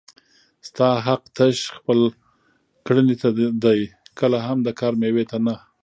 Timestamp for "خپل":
1.77-1.99